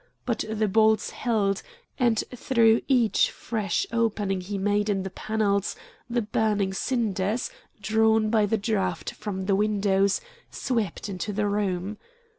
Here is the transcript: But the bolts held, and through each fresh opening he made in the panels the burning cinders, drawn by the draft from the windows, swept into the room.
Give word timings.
But 0.25 0.43
the 0.49 0.67
bolts 0.67 1.11
held, 1.11 1.61
and 1.99 2.23
through 2.35 2.81
each 2.87 3.29
fresh 3.29 3.85
opening 3.91 4.41
he 4.41 4.57
made 4.57 4.89
in 4.89 5.03
the 5.03 5.11
panels 5.11 5.75
the 6.09 6.23
burning 6.23 6.73
cinders, 6.73 7.51
drawn 7.79 8.31
by 8.31 8.47
the 8.47 8.57
draft 8.57 9.11
from 9.13 9.45
the 9.45 9.55
windows, 9.55 10.19
swept 10.49 11.07
into 11.07 11.31
the 11.31 11.45
room. 11.45 11.99